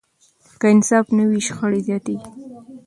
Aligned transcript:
که 0.59 0.67
انصاف 0.73 1.05
نه 1.17 1.23
وي، 1.29 1.39
شخړې 1.47 1.79
زیاتېږي. 1.87 2.27